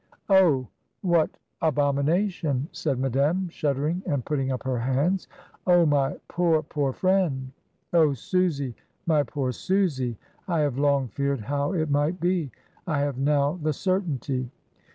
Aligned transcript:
"Oh, 0.31 0.65
what 1.03 1.29
abomination!" 1.61 2.69
said 2.71 2.97
Madame, 2.97 3.49
shud 3.49 3.75
dering 3.75 4.01
and 4.07 4.25
putting 4.25 4.51
up 4.51 4.63
her 4.63 4.79
hands. 4.79 5.27
"Oh, 5.67 5.85
my 5.85 6.17
poor, 6.27 6.63
poor 6.63 6.91
fren'! 6.91 7.51
Oh, 7.93 8.13
Susy, 8.15 8.73
my 9.05 9.21
poor 9.21 9.51
Susy, 9.51 10.17
I 10.47 10.61
have 10.61 10.79
long 10.79 11.07
feared 11.09 11.41
how 11.41 11.73
it 11.73 11.91
might 11.91 12.19
be; 12.19 12.49
I 12.87 13.01
have 13.01 13.19
now 13.19 13.59
the 13.61 13.73
certainty." 13.73 14.49